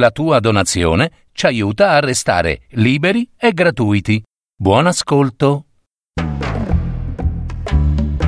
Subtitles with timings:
[0.00, 4.22] La tua donazione ci aiuta a restare liberi e gratuiti.
[4.56, 5.66] Buon ascolto.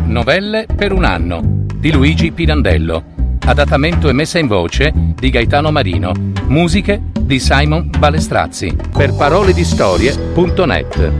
[0.04, 1.40] Novelle per un anno
[1.74, 3.38] di Luigi Pirandello.
[3.46, 6.12] Adattamento e messa in voce di Gaetano Marino.
[6.46, 8.76] Musiche di Simon Balestrazzi.
[8.92, 11.12] Per parole di storie.net.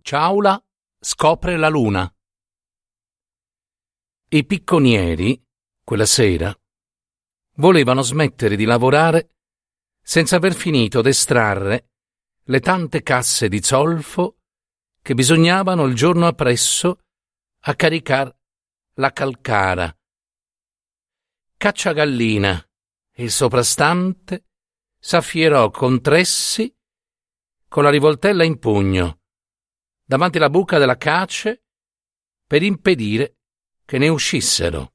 [0.00, 0.62] Ciaula
[1.00, 2.08] scopre la luna.
[4.30, 5.42] I picconieri,
[5.82, 6.54] quella sera,
[7.54, 9.36] volevano smettere di lavorare
[10.02, 11.92] senza aver finito d'estrarre
[12.42, 14.40] le tante casse di zolfo
[15.00, 17.04] che bisognavano il giorno appresso
[17.60, 18.30] a caricar
[18.96, 19.96] la calcara.
[21.56, 22.68] Cacciagallina,
[23.14, 24.44] il soprastante,
[24.98, 26.70] s'affierò con tressi
[27.66, 29.20] con la rivoltella in pugno
[30.04, 31.64] davanti alla buca della cace
[32.46, 33.37] per impedire
[33.88, 34.92] che ne uscissero.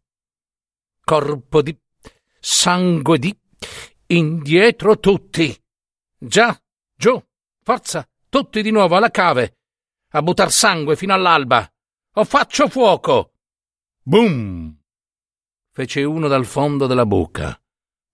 [1.03, 1.75] Corpo di
[2.39, 3.35] sangue di
[4.05, 5.51] indietro tutti.
[6.15, 6.55] Già,
[6.95, 7.19] giù,
[7.63, 9.57] forza, tutti di nuovo alla cave,
[10.09, 11.67] a buttar sangue fino all'alba,
[12.13, 13.33] o faccio fuoco.
[14.03, 14.79] Boom!
[15.71, 17.59] fece uno dal fondo della buca.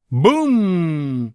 [0.08, 1.30] Boom!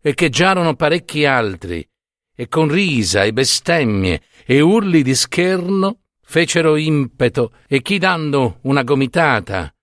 [0.00, 1.88] Echeggiarono parecchi altri,
[2.34, 8.82] e con risa e bestemmie e urli di scherno fecero impeto e chi dando una
[8.82, 9.74] gomitata,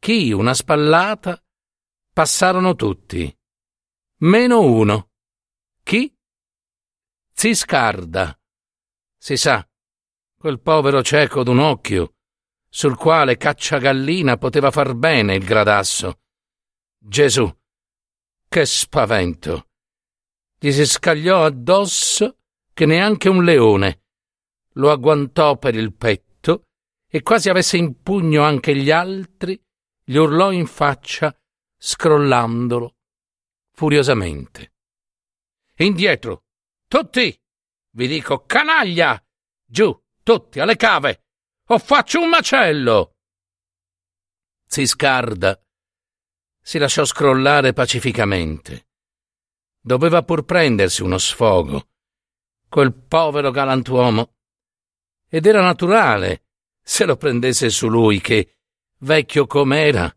[0.00, 1.40] chi una spallata,
[2.12, 3.32] passarono tutti.
[4.22, 5.10] Meno uno.
[5.84, 6.12] Chi?
[7.32, 8.36] Ziscarda.
[9.16, 9.64] Si sa,
[10.36, 12.16] quel povero cieco d'un occhio,
[12.68, 16.22] sul quale Cacciagallina poteva far bene il gradasso.
[16.98, 17.48] Gesù,
[18.48, 19.68] che spavento!
[20.58, 22.38] Gli si scagliò addosso
[22.72, 24.01] che neanche un leone
[24.74, 26.68] lo agguantò per il petto
[27.06, 29.60] e quasi avesse in pugno anche gli altri,
[30.02, 31.36] gli urlò in faccia,
[31.76, 32.94] scrollandolo
[33.72, 34.72] furiosamente.
[35.76, 36.44] Indietro,
[36.86, 37.36] tutti!
[37.94, 39.20] Vi dico canaglia!
[39.64, 41.24] Giù, tutti, alle cave!
[41.68, 43.16] O faccio un macello!
[44.66, 45.60] Ziscarda
[46.62, 48.86] si lasciò scrollare pacificamente.
[49.80, 51.88] Doveva pur prendersi uno sfogo.
[52.68, 54.36] Quel povero galantuomo
[55.34, 56.42] ed era naturale
[56.82, 58.58] se lo prendesse su lui che,
[58.98, 60.14] vecchio com'era,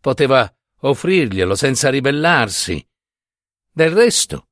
[0.00, 2.84] poteva offrirglielo senza ribellarsi.
[3.70, 4.48] Del resto,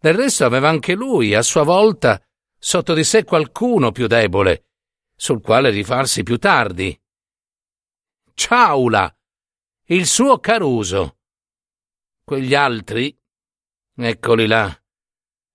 [0.00, 2.18] del resto aveva anche lui, a sua volta,
[2.58, 4.68] sotto di sé qualcuno più debole,
[5.14, 6.98] sul quale rifarsi più tardi.
[8.32, 9.14] Ciaula,
[9.88, 11.18] il suo Caruso.
[12.24, 13.14] Quegli altri,
[13.94, 14.82] eccoli là,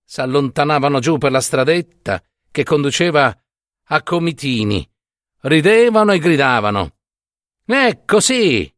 [0.04, 3.36] s'allontanavano giù per la stradetta che conduceva
[3.92, 4.88] a comitini.
[5.42, 6.96] Ridevano e gridavano.
[7.64, 8.72] Ecco sì.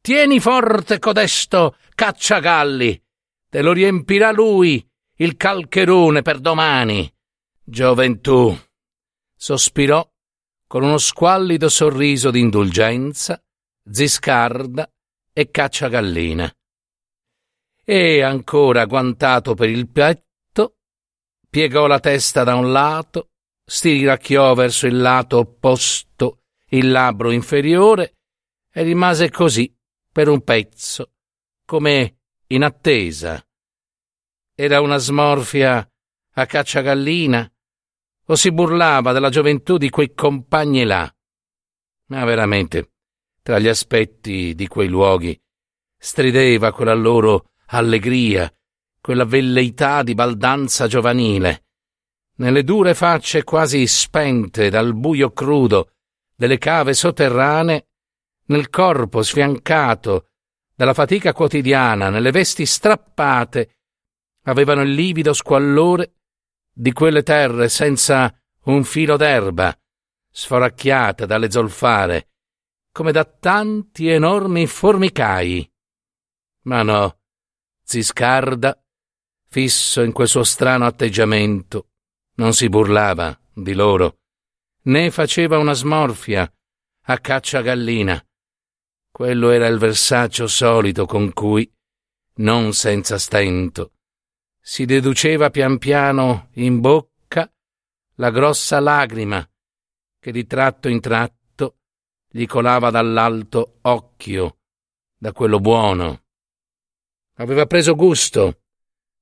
[0.00, 3.02] Tieni forte codesto cacciagalli.
[3.48, 4.84] Te lo riempirà lui
[5.16, 7.12] il calcherone per domani.
[7.62, 8.56] Gioventù.
[9.34, 10.08] Sospirò
[10.66, 13.40] con uno squallido sorriso d'indulgenza
[13.88, 14.90] Ziscarda
[15.32, 16.50] e Cacciagallina.
[17.84, 20.78] E ancora guantato per il petto,
[21.48, 23.30] piegò la testa da un lato
[23.66, 28.14] stiracchiò verso il lato opposto il labbro inferiore
[28.72, 29.74] e rimase così
[30.10, 31.12] per un pezzo,
[31.64, 32.18] come
[32.48, 33.44] in attesa.
[34.54, 35.88] Era una smorfia
[36.32, 37.50] a cacciagallina
[38.28, 41.10] o si burlava della gioventù di quei compagni là.
[42.08, 42.92] Ma veramente,
[43.42, 45.38] tra gli aspetti di quei luoghi,
[45.96, 48.52] strideva quella loro allegria,
[49.00, 51.65] quella velleità di baldanza giovanile,
[52.36, 55.92] nelle dure facce quasi spente dal buio crudo
[56.34, 57.86] delle cave sotterranee,
[58.46, 60.28] nel corpo sfiancato
[60.74, 63.76] dalla fatica quotidiana, nelle vesti strappate,
[64.42, 66.12] avevano il livido squallore
[66.72, 68.32] di quelle terre senza
[68.64, 69.76] un filo d'erba,
[70.30, 72.28] sforacchiate dalle zolfare,
[72.92, 75.68] come da tanti enormi formicai.
[76.62, 77.18] Ma no,
[77.82, 78.78] Ziscarda,
[79.48, 81.88] fisso in quel suo strano atteggiamento,
[82.36, 84.18] non si burlava di loro,
[84.82, 86.50] né faceva una smorfia
[87.08, 88.24] a cacciagallina.
[89.10, 91.70] Quello era il versaccio solito con cui,
[92.36, 93.92] non senza stento,
[94.60, 97.50] si deduceva pian piano in bocca
[98.16, 99.48] la grossa lagrima
[100.18, 101.76] che di tratto in tratto
[102.28, 104.58] gli colava dall'alto occhio,
[105.16, 106.24] da quello buono.
[107.36, 108.62] Aveva preso gusto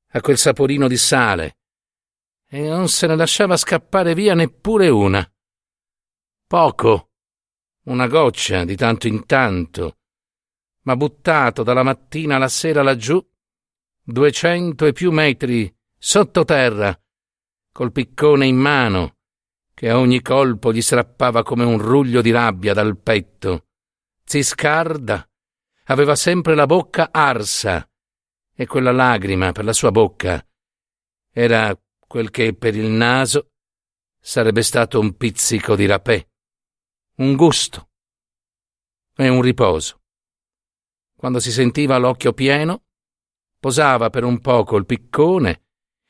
[0.09, 1.59] a quel saporino di sale,
[2.55, 5.29] e non se ne lasciava scappare via neppure una.
[6.47, 7.11] Poco,
[7.87, 9.99] una goccia di tanto in tanto,
[10.83, 13.21] ma buttato dalla mattina alla sera laggiù,
[14.01, 16.97] duecento e più metri sottoterra,
[17.73, 19.17] col piccone in mano,
[19.75, 23.67] che a ogni colpo gli strappava come un ruglio di rabbia dal petto.
[24.23, 25.29] Ziscarda
[25.87, 27.85] aveva sempre la bocca arsa,
[28.55, 30.47] e quella lagrima per la sua bocca
[31.37, 31.77] era
[32.15, 33.55] quel che per il naso
[34.21, 36.25] sarebbe stato un pizzico di rapè,
[37.17, 37.89] un gusto
[39.17, 40.03] e un riposo.
[41.17, 42.85] Quando si sentiva l'occhio pieno,
[43.59, 45.63] posava per un poco il piccone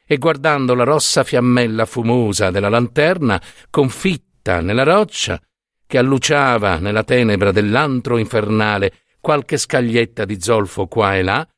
[0.04, 3.40] e guardando la rossa fiammella fumosa della lanterna
[3.70, 5.40] confitta nella roccia,
[5.86, 11.48] che alluciava nella tenebra dell'antro infernale qualche scaglietta di zolfo qua e là,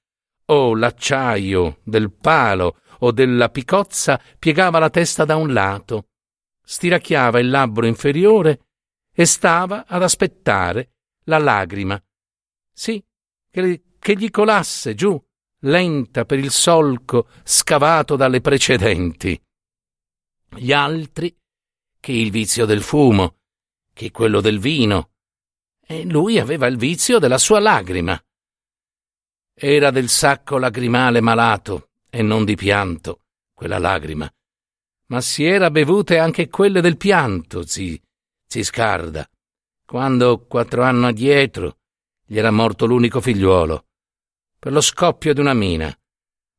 [0.48, 6.08] o l'acciaio del palo o della picozza piegava la testa da un lato,
[6.62, 8.66] stiracchiava il labbro inferiore
[9.12, 10.92] e stava ad aspettare
[11.24, 12.00] la lagrima.
[12.72, 13.02] Sì,
[13.50, 15.20] che, che gli colasse giù
[15.60, 19.40] lenta per il solco scavato dalle precedenti.
[20.56, 21.34] Gli altri,
[21.98, 23.38] che il vizio del fumo,
[23.92, 25.10] che quello del vino,
[25.80, 28.20] e lui aveva il vizio della sua lagrima.
[29.54, 31.85] Era del sacco lagrimale malato
[32.16, 34.26] e non di pianto, quella lagrima,
[35.08, 38.00] ma si era bevute anche quelle del pianto, zi,
[38.46, 39.28] zi Scarda,
[39.84, 41.76] quando quattro anni addietro
[42.24, 43.84] gli era morto l'unico figliuolo
[44.58, 45.94] per lo scoppio di una mina,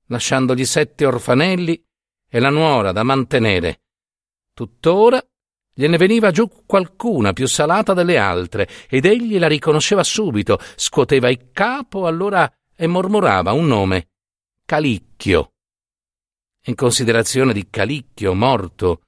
[0.10, 1.84] lasciandogli sette orfanelli
[2.30, 3.82] e la nuora da mantenere.
[4.54, 5.20] Tuttora
[5.74, 11.50] gliene veniva giù qualcuna più salata delle altre, ed egli la riconosceva subito, scuoteva il
[11.52, 14.10] capo allora e mormorava un nome
[14.68, 15.54] Calicchio.
[16.66, 19.04] In considerazione di Calicchio morto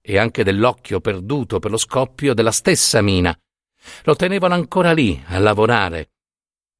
[0.00, 3.38] e anche dell'occhio perduto per lo scoppio della stessa mina,
[4.04, 6.12] lo tenevano ancora lì a lavorare.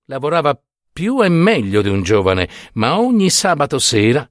[0.06, 0.58] Lavorava
[0.90, 4.26] più e meglio di un giovane, ma ogni sabato sera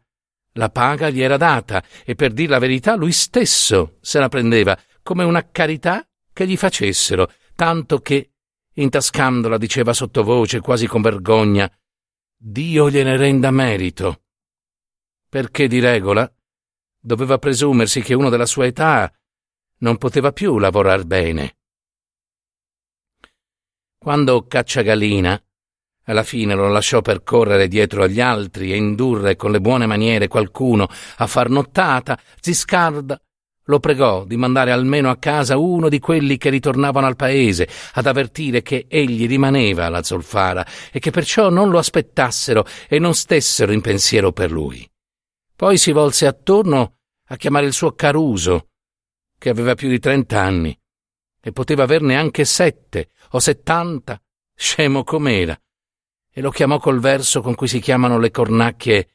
[0.54, 4.76] la paga gli era data e per dir la verità lui stesso se la prendeva
[5.04, 6.04] come una carità
[6.34, 8.32] che gli facessero, tanto che,
[8.74, 11.72] intascandola, diceva sottovoce, quasi con vergogna,
[12.48, 14.22] Dio gliene renda merito.
[15.28, 16.32] Perché di regola
[17.00, 19.12] doveva presumersi che uno della sua età
[19.80, 21.58] non poteva più lavorar bene.
[23.98, 25.44] Quando Cacciagalina
[26.04, 30.88] alla fine lo lasciò percorrere dietro agli altri e indurre con le buone maniere qualcuno
[31.18, 33.20] a far nottata, Ziscarda
[33.66, 38.06] lo pregò di mandare almeno a casa uno di quelli che ritornavano al paese, ad
[38.06, 43.72] avvertire che egli rimaneva alla zolfara e che perciò non lo aspettassero e non stessero
[43.72, 44.88] in pensiero per lui.
[45.56, 46.98] Poi si volse attorno
[47.28, 48.70] a chiamare il suo Caruso,
[49.38, 50.78] che aveva più di trent'anni
[51.42, 54.22] e poteva averne anche sette o settanta,
[54.54, 55.60] scemo com'era
[56.32, 59.10] e lo chiamò col verso con cui si chiamano le cornacchie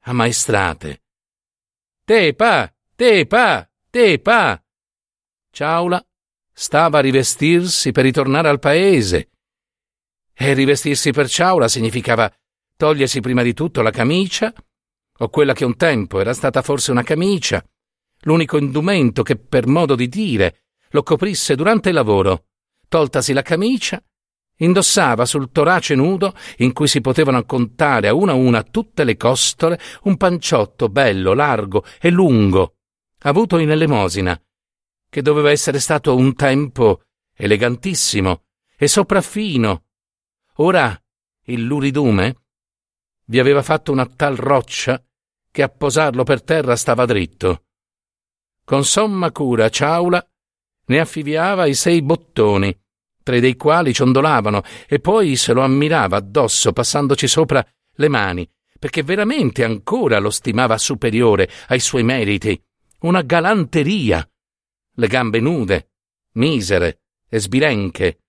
[0.00, 1.02] ammaestrate.
[2.04, 2.72] Tepa,
[3.92, 4.64] tepa, tepa.
[5.52, 6.02] Ciaula
[6.50, 9.28] stava a rivestirsi per ritornare al paese.
[10.32, 12.32] E rivestirsi per Ciaula significava
[12.74, 14.52] togliersi prima di tutto la camicia,
[15.18, 17.62] o quella che un tempo era stata forse una camicia,
[18.22, 22.46] l'unico indumento che, per modo di dire, lo coprisse durante il lavoro.
[22.88, 24.02] Toltasi la camicia,
[24.54, 29.16] Indossava sul torace nudo, in cui si potevano contare a una a una tutte le
[29.16, 32.76] costole, un panciotto bello, largo e lungo,
[33.28, 34.40] avuto in elemosina,
[35.08, 37.02] che doveva essere stato un tempo
[37.34, 38.44] elegantissimo
[38.76, 39.84] e sopraffino.
[40.56, 40.98] Ora
[41.46, 42.36] il luridume
[43.26, 45.02] vi aveva fatto una tal roccia
[45.50, 47.64] che a posarlo per terra stava dritto.
[48.64, 50.26] Con somma cura Ciaula
[50.86, 52.76] ne affiviava i sei bottoni,
[53.22, 57.64] tre dei quali ciondolavano, e poi se lo ammirava addosso passandoci sopra
[57.96, 58.48] le mani,
[58.78, 62.60] perché veramente ancora lo stimava superiore ai suoi meriti.
[63.02, 64.24] Una galanteria.
[64.94, 65.90] Le gambe nude,
[66.34, 68.20] misere e sbilenche.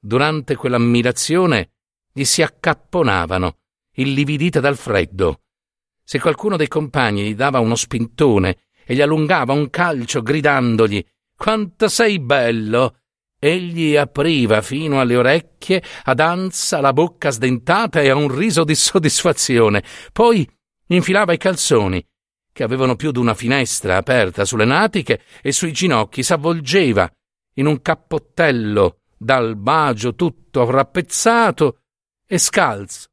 [0.00, 1.72] Durante quell'ammirazione
[2.10, 3.58] gli si accapponavano,
[3.96, 5.42] illividite dal freddo.
[6.02, 11.04] Se qualcuno dei compagni gli dava uno spintone e gli allungava un calcio gridandogli
[11.36, 13.00] Quanto sei bello!
[13.38, 18.74] Egli apriva fino alle orecchie, ad ansa la bocca sdentata e a un riso di
[18.74, 19.84] soddisfazione.
[20.14, 20.50] Poi
[20.86, 22.02] infilava i calzoni,
[22.54, 27.10] che avevano più d'una finestra aperta sulle natiche, e sui ginocchi s'avvolgeva
[27.54, 31.80] in un cappottello dal bagio tutto rappezzato
[32.24, 33.08] e scalzo,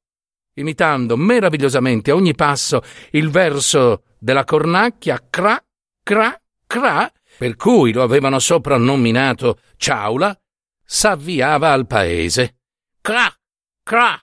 [0.54, 5.60] imitando meravigliosamente a ogni passo il verso della cornacchia cra,
[6.04, 10.40] cra, cra, per cui lo avevano soprannominato Ciaula,
[10.86, 12.58] s'avviava al paese.
[13.02, 13.34] Cra,
[13.82, 14.22] cra,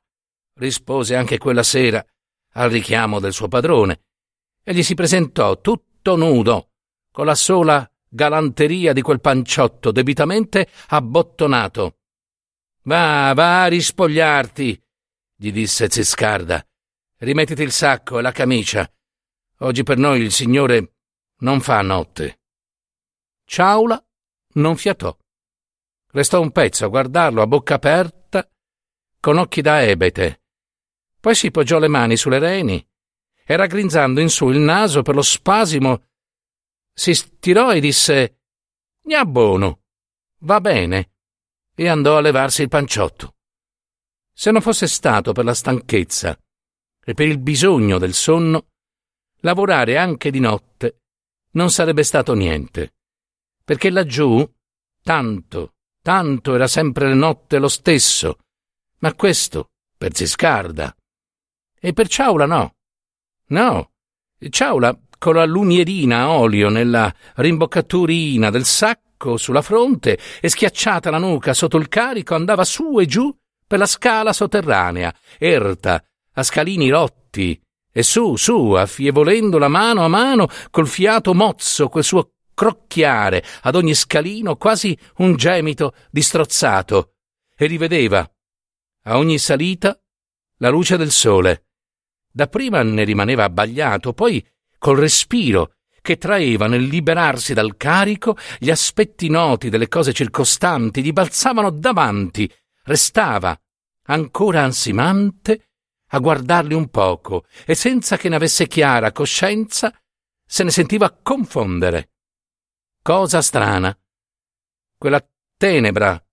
[0.60, 2.04] rispose anche quella sera
[2.52, 4.02] al richiamo del suo padrone
[4.68, 6.72] e gli si presentò tutto nudo,
[7.10, 12.00] con la sola galanteria di quel panciotto debitamente abbottonato.
[12.82, 14.84] Va, va a rispogliarti,
[15.36, 16.62] gli disse Ziscarda.
[17.16, 18.86] Rimettiti il sacco e la camicia.
[19.60, 20.96] Oggi per noi il Signore
[21.38, 22.40] non fa notte.
[23.46, 24.06] Ciaula
[24.56, 25.16] non fiatò.
[26.08, 28.46] Restò un pezzo a guardarlo a bocca aperta,
[29.18, 30.42] con occhi da ebete.
[31.18, 32.86] Poi si poggiò le mani sulle reni
[33.50, 36.02] e raggrinzando in su il naso per lo spasimo,
[36.92, 38.40] si stirò e disse
[39.00, 39.84] Gnabbono,
[40.40, 41.12] va bene,
[41.74, 43.36] e andò a levarsi il panciotto.
[44.34, 46.38] Se non fosse stato per la stanchezza
[47.02, 48.66] e per il bisogno del sonno,
[49.36, 51.04] lavorare anche di notte
[51.52, 52.96] non sarebbe stato niente,
[53.64, 54.46] perché laggiù
[55.02, 58.40] tanto, tanto era sempre le notte lo stesso,
[58.98, 60.94] ma questo per Ziscarda.
[61.80, 62.74] E per Ciaula no.
[63.48, 63.90] No,
[64.50, 71.18] Ciaula con la lumierina a olio nella rimboccaturina del sacco sulla fronte e schiacciata la
[71.18, 73.34] nuca sotto il carico andava su e giù
[73.66, 76.02] per la scala sotterranea, erta,
[76.32, 77.60] a scalini rotti,
[77.92, 83.74] e su, su, affievolendo la mano a mano, col fiato mozzo, quel suo crocchiare ad
[83.74, 87.16] ogni scalino, quasi un gemito distrozzato,
[87.54, 88.26] e rivedeva,
[89.02, 90.00] a ogni salita,
[90.58, 91.67] la luce del sole.
[92.38, 94.46] Dapprima ne rimaneva abbagliato, poi,
[94.78, 101.10] col respiro che traeva nel liberarsi dal carico, gli aspetti noti delle cose circostanti gli
[101.10, 102.48] balzavano davanti,
[102.84, 103.60] restava,
[104.04, 105.70] ancora ansimante,
[106.10, 109.92] a guardarli un poco e senza che ne avesse chiara coscienza
[110.46, 112.12] se ne sentiva confondere.
[113.02, 113.98] Cosa strana.
[114.96, 116.24] Quella tenebra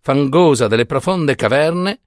[0.00, 2.00] fangosa delle profonde caverne,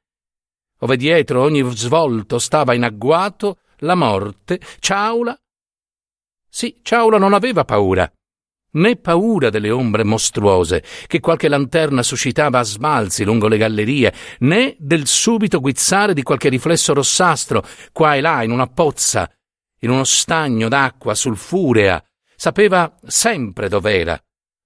[0.80, 5.38] ove dietro ogni svolto stava in agguato la morte, Ciaula.
[6.48, 8.10] Sì, Ciaula non aveva paura
[8.76, 14.76] né paura delle ombre mostruose che qualche lanterna suscitava a sbalzi lungo le gallerie, né
[14.80, 19.30] del subito guizzare di qualche riflesso rossastro qua e là in una pozza,
[19.80, 22.04] in uno stagno d'acqua sulfurea.
[22.36, 24.22] Sapeva sempre dov'era.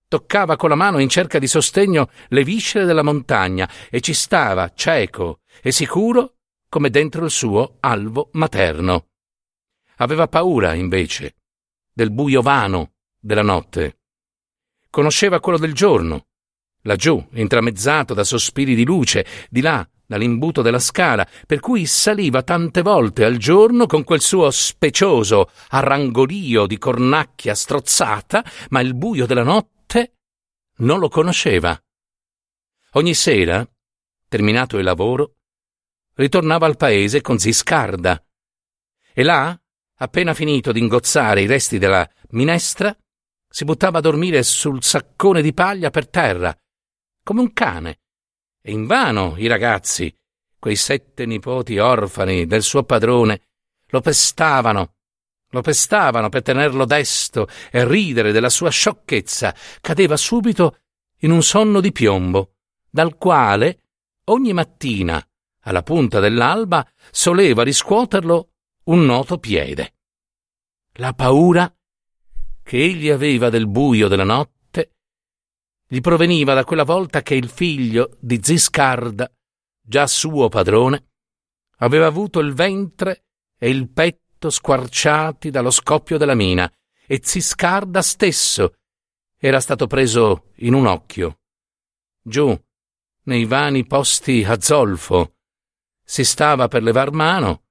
[0.10, 4.74] Toccava con la mano in cerca di sostegno le viscere della montagna e ci stava,
[4.74, 6.34] cieco e sicuro,
[6.68, 9.06] come dentro il suo alvo materno.
[9.98, 11.36] Aveva paura, invece,
[11.94, 14.00] del buio vano della notte
[14.90, 16.26] conosceva quello del giorno.
[16.84, 22.82] Laggiù, intramezzato da sospiri di luce, di là, dall'imbuto della scala, per cui saliva tante
[22.82, 29.44] volte al giorno con quel suo specioso arrangolio di cornacchia strozzata, ma il buio della
[29.44, 29.78] notte
[30.80, 31.82] non lo conosceva.
[32.94, 33.68] Ogni sera,
[34.28, 35.36] terminato il lavoro,
[36.14, 38.24] ritornava al paese con Ziscarda.
[39.14, 39.60] E là,
[39.96, 42.96] appena finito di ingozzare i resti della minestra,
[43.48, 46.56] si buttava a dormire sul saccone di paglia per terra,
[47.24, 48.02] come un cane.
[48.62, 50.14] E invano i ragazzi,
[50.60, 53.42] quei sette nipoti orfani del suo padrone,
[53.88, 54.98] lo pestavano,
[55.50, 59.54] lo pestavano per tenerlo desto e ridere della sua sciocchezza.
[59.82, 60.78] Cadeva subito
[61.20, 62.54] in un sonno di piombo,
[62.90, 63.84] dal quale
[64.26, 65.24] ogni mattina,
[65.62, 68.52] alla punta dell'alba, soleva riscuoterlo
[68.86, 69.96] un noto piede.
[70.94, 71.72] La paura
[72.64, 74.60] che egli aveva del buio della notte
[75.92, 79.32] gli proveniva da quella volta che il figlio di Ziscarda,
[79.82, 81.14] già suo padrone,
[81.78, 83.26] aveva avuto il ventre
[83.58, 86.72] e il petto squarciati dallo scoppio della mina
[87.06, 88.76] e Ziscarda stesso
[89.38, 91.40] era stato preso in un occhio.
[92.22, 92.58] Giù,
[93.24, 95.34] nei vani posti a zolfo,
[96.02, 97.64] si stava per levar mano,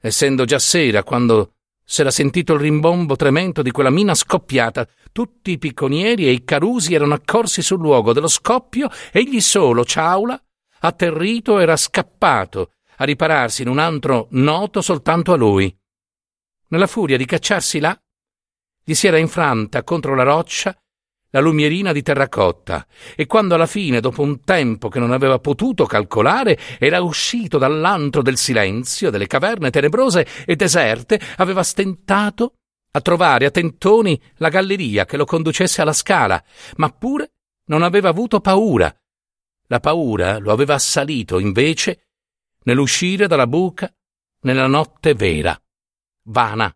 [0.00, 1.54] essendo già sera quando
[1.86, 4.88] S'era sentito il rimbombo tremendo di quella mina scoppiata.
[5.12, 10.42] Tutti i picconieri e i carusi erano accorsi sul luogo dello scoppio, egli solo, Ciaula,
[10.80, 15.76] atterrito, era scappato a ripararsi in un antro noto soltanto a lui.
[16.68, 17.98] Nella furia di cacciarsi là,
[18.82, 20.76] gli si era infranta contro la roccia
[21.34, 25.84] la lumierina di terracotta e quando alla fine, dopo un tempo che non aveva potuto
[25.84, 32.54] calcolare, era uscito dall'antro del silenzio, delle caverne tenebrose e deserte, aveva stentato
[32.92, 36.40] a trovare a tentoni la galleria che lo conducesse alla scala,
[36.76, 37.32] ma pure
[37.66, 38.94] non aveva avuto paura.
[39.66, 42.10] La paura lo aveva assalito, invece,
[42.62, 43.92] nell'uscire dalla buca
[44.42, 45.60] nella notte vera,
[46.24, 46.74] vana.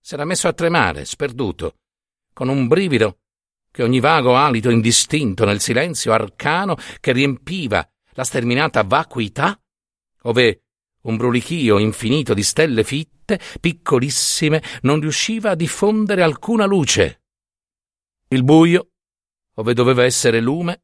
[0.00, 1.76] S'era messo a tremare, sperduto,
[2.32, 3.18] con un brivido
[3.70, 9.58] che ogni vago alito indistinto nel silenzio arcano che riempiva la sterminata vacuità,
[10.22, 10.64] ove
[11.02, 17.22] un brulichio infinito di stelle fitte, piccolissime, non riusciva a diffondere alcuna luce.
[18.28, 18.90] Il buio,
[19.54, 20.82] ove doveva essere lume,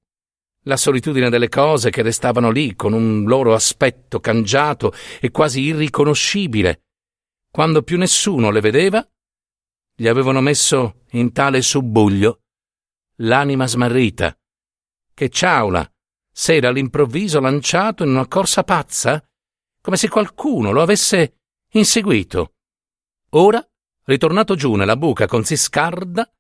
[0.62, 6.87] la solitudine delle cose che restavano lì con un loro aspetto cangiato e quasi irriconoscibile.
[7.50, 9.06] Quando più nessuno le vedeva,
[9.94, 12.42] gli avevano messo in tale subbuglio
[13.16, 14.36] l'anima smarrita,
[15.12, 15.90] che Ciaula
[16.30, 19.26] s'era all'improvviso lanciato in una corsa pazza,
[19.80, 21.40] come se qualcuno lo avesse
[21.72, 22.54] inseguito.
[23.30, 23.66] Ora,
[24.04, 26.30] ritornato giù nella buca con Siscarda,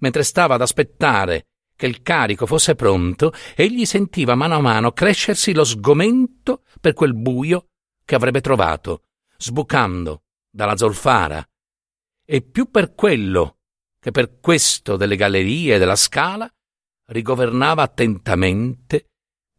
[0.00, 5.54] mentre stava ad aspettare che il carico fosse pronto, egli sentiva mano a mano crescersi
[5.54, 7.68] lo sgomento per quel buio
[8.04, 9.04] che avrebbe trovato,
[9.36, 10.24] sbucando
[10.58, 11.48] dalla zolfara,
[12.24, 13.58] e più per quello
[14.00, 16.52] che per questo delle gallerie della scala
[17.10, 19.10] rigovernava attentamente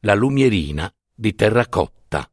[0.02, 2.30] la lumierina di terracotta.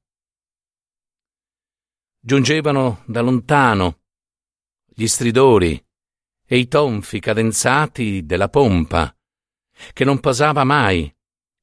[2.19, 4.01] Giungevano da lontano
[4.85, 5.81] gli stridori
[6.45, 9.17] e i tonfi cadenzati della pompa,
[9.93, 11.09] che non posava mai,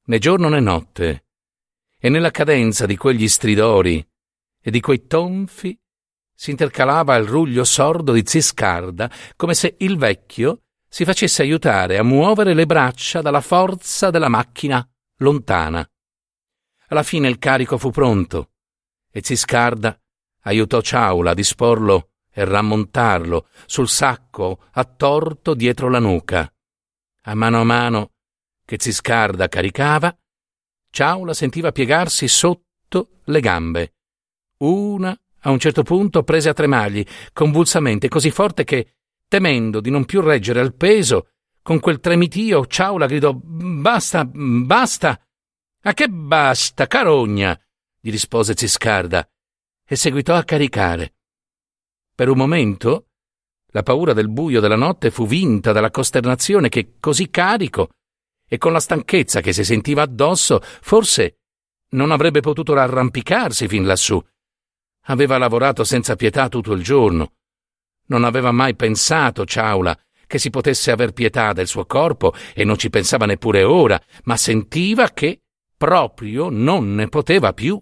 [0.06, 1.26] né giorno né notte,
[1.98, 4.02] e nella cadenza di quegli stridori
[4.58, 5.78] e di quei tonfi
[6.34, 12.02] si intercalava il ruglio sordo di Ziscarda, come se il vecchio si facesse aiutare a
[12.02, 14.86] muovere le braccia dalla forza della macchina
[15.18, 15.88] lontana.
[16.88, 18.50] Alla fine il carico fu pronto
[19.10, 19.98] e Ziscarda
[20.42, 26.52] aiutò Ciaula a disporlo e rammontarlo sul sacco attorto dietro la nuca.
[27.22, 28.10] A mano a mano
[28.64, 30.16] che Ziscarda caricava,
[30.90, 33.94] Ciaula sentiva piegarsi sotto le gambe.
[34.58, 38.96] Una a un certo punto prese a tremargli, convulsamente, così forte che,
[39.28, 41.28] temendo di non più reggere al peso,
[41.62, 45.20] con quel tremitio Ciaula gridò Basta, basta.
[45.82, 47.58] A che basta, carogna?
[48.00, 49.26] gli rispose Ziscarda,
[49.86, 51.14] e seguitò a caricare.
[52.14, 53.06] Per un momento
[53.68, 57.88] la paura del buio della notte fu vinta dalla costernazione che così carico
[58.46, 61.38] e con la stanchezza che si sentiva addosso, forse
[61.90, 64.22] non avrebbe potuto arrampicarsi fin lassù.
[65.04, 67.32] Aveva lavorato senza pietà tutto il giorno.
[68.06, 72.76] Non aveva mai pensato, Ciaula, che si potesse aver pietà del suo corpo e non
[72.76, 75.42] ci pensava neppure ora, ma sentiva che
[75.76, 77.80] proprio non ne poteva più.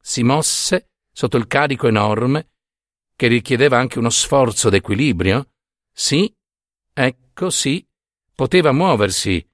[0.00, 2.50] Si mosse sotto il carico enorme
[3.16, 5.50] che richiedeva anche uno sforzo d'equilibrio?
[5.92, 6.32] Sì,
[6.92, 7.84] ecco sì,
[8.32, 9.44] poteva muoversi,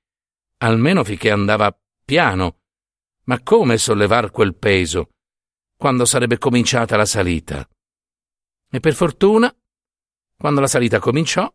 [0.59, 2.59] almeno finché andava piano.
[3.25, 5.14] Ma come sollevar quel peso,
[5.77, 7.69] quando sarebbe cominciata la salita?
[8.71, 9.55] E per fortuna,
[10.37, 11.53] quando la salita cominciò,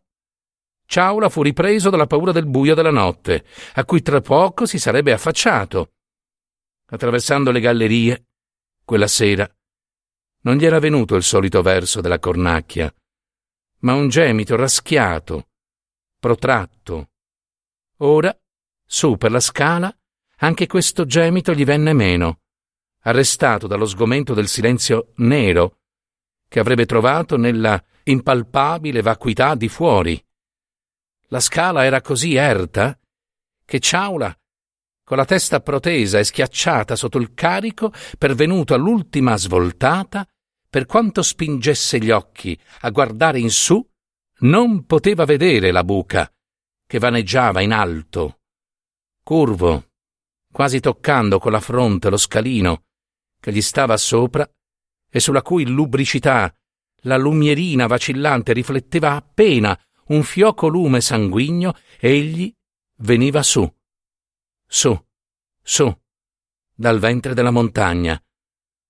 [0.85, 5.11] Ciaula fu ripreso dalla paura del buio della notte, a cui tra poco si sarebbe
[5.11, 5.91] affacciato.
[6.87, 8.25] Attraversando le gallerie,
[8.83, 9.47] quella sera,
[10.41, 12.91] non gli era venuto il solito verso della cornacchia,
[13.81, 15.49] ma un gemito raschiato,
[16.17, 17.11] protratto.
[17.97, 18.35] Ora,
[18.83, 19.95] su per la scala,
[20.37, 22.39] anche questo gemito gli venne meno,
[23.01, 25.77] arrestato dallo sgomento del silenzio nero
[26.47, 30.21] che avrebbe trovato nella impalpabile vacuità di fuori.
[31.27, 32.99] La scala era così erta
[33.63, 34.35] che Ciaula,
[35.03, 40.27] con la testa protesa e schiacciata sotto il carico, pervenuto all'ultima svoltata,
[40.67, 43.87] per quanto spingesse gli occhi a guardare in su,
[44.39, 46.31] non poteva vedere la buca,
[46.87, 48.39] che vaneggiava in alto.
[49.23, 49.91] Curvo,
[50.51, 52.85] quasi toccando con la fronte lo scalino
[53.39, 54.49] che gli stava sopra
[55.09, 56.53] e sulla cui lubricità
[57.03, 62.53] la lumierina vacillante rifletteva appena un fioco lume sanguigno, egli
[62.97, 63.71] veniva su,
[64.67, 65.05] su,
[65.61, 66.01] su,
[66.73, 68.21] dal ventre della montagna,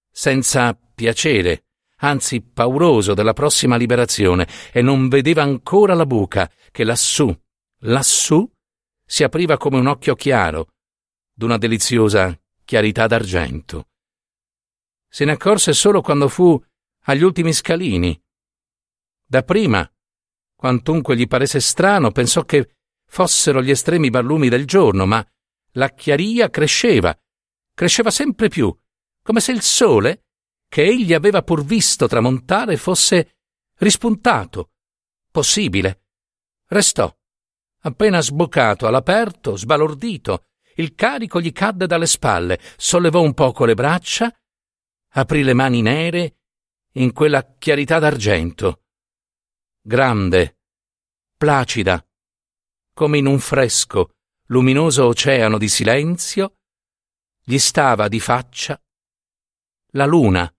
[0.09, 1.65] senza piacere,
[1.97, 7.33] anzi pauroso della prossima liberazione, e non vedeva ancora la buca che lassù,
[7.79, 8.49] lassù,
[9.05, 10.69] si apriva come un occhio chiaro,
[11.33, 13.88] d'una deliziosa chiarità d'argento.
[15.09, 16.61] Se ne accorse solo quando fu
[17.05, 18.19] agli ultimi scalini.
[19.25, 19.89] Dapprima,
[20.55, 25.25] quantunque gli paresse strano, pensò che fossero gli estremi barlumi del giorno, ma
[25.73, 27.17] la chiaria cresceva,
[27.73, 28.75] cresceva sempre più,
[29.23, 30.25] come se il sole
[30.67, 33.37] che egli aveva pur visto tramontare fosse
[33.77, 34.71] rispuntato.
[35.31, 36.03] Possibile.
[36.67, 37.11] Restò.
[37.81, 40.45] Appena sboccato all'aperto, sbalordito,
[40.75, 44.33] il carico gli cadde dalle spalle, sollevò un poco le braccia,
[45.09, 46.37] aprì le mani nere
[46.93, 48.83] in quella chiarità d'argento.
[49.81, 50.57] Grande,
[51.37, 52.05] placida,
[52.93, 54.15] come in un fresco,
[54.47, 56.57] luminoso oceano di silenzio,
[57.41, 58.81] gli stava di faccia
[59.93, 60.53] la luna.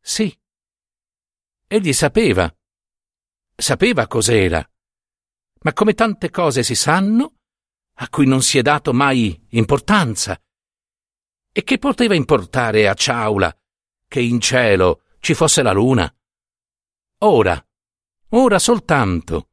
[0.00, 0.36] Sì.
[1.66, 2.52] Egli sapeva.
[3.54, 4.64] Sapeva cos'era.
[5.62, 7.36] Ma come tante cose si sanno,
[7.94, 10.40] a cui non si è dato mai importanza.
[11.52, 13.54] E che poteva importare a Ciaula
[14.06, 16.12] che in cielo ci fosse la luna?
[17.22, 17.68] Ora,
[18.30, 19.50] ora soltanto,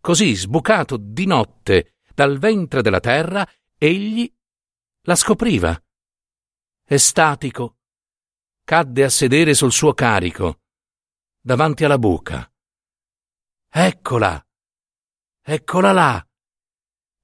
[0.00, 3.46] così sbucato di notte dal ventre della terra,
[3.78, 4.30] egli
[5.02, 5.82] la scopriva.
[6.84, 7.78] Estatico,
[8.62, 10.60] cadde a sedere sul suo carico,
[11.40, 12.52] davanti alla buca.
[13.68, 14.46] Eccola!
[15.42, 16.28] Eccola là!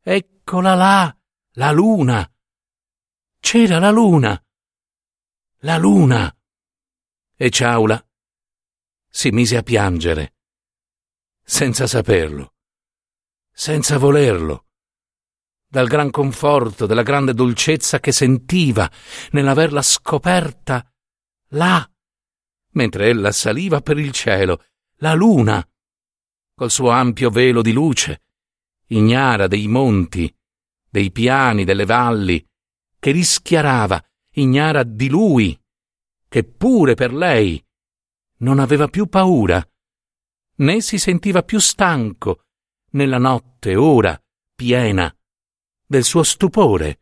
[0.00, 1.18] Eccola là!
[1.52, 2.30] La luna!
[3.48, 4.44] C'era la luna!
[5.58, 6.36] La luna!
[7.36, 8.04] E Ciaula
[9.08, 10.34] si mise a piangere,
[11.44, 12.54] senza saperlo,
[13.52, 14.66] senza volerlo,
[15.64, 18.90] dal gran conforto, della grande dolcezza che sentiva
[19.30, 20.84] nell'averla scoperta
[21.50, 21.88] là,
[22.72, 24.64] mentre ella saliva per il cielo,
[24.96, 25.64] la luna,
[26.52, 28.24] col suo ampio velo di luce,
[28.86, 30.36] ignara dei monti,
[30.90, 32.44] dei piani, delle valli,
[33.06, 35.56] che rischiarava, ignara di lui,
[36.26, 37.64] che pure per lei
[38.38, 39.64] non aveva più paura,
[40.56, 42.46] né si sentiva più stanco
[42.94, 44.20] nella notte ora
[44.56, 45.16] piena
[45.86, 47.00] del suo stupore.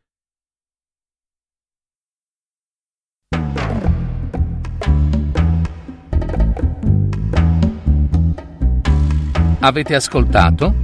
[9.61, 10.75] Avete ascoltato